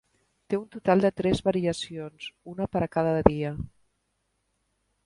Té 0.53 0.57
un 0.61 0.63
total 0.75 1.05
de 1.05 1.11
tres 1.21 1.43
variacions, 1.49 2.27
una 2.55 2.69
per 2.77 2.85
a 2.87 2.89
cada 2.99 3.13
dia. 3.31 3.55